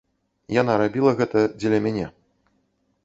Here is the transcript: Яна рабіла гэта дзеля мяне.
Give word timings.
Яна 0.61 0.77
рабіла 0.83 1.11
гэта 1.21 1.43
дзеля 1.59 1.79
мяне. 1.87 2.05